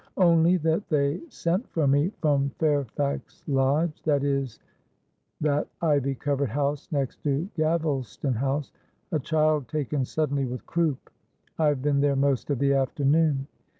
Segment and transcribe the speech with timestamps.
[0.17, 4.57] "Only that they sent for me from Fairfax Lodge, that is
[5.41, 8.71] that ivy covered house next to Galvaston House.
[9.11, 11.11] A child taken suddenly with croup.
[11.59, 13.45] I have been there most of the afternoon."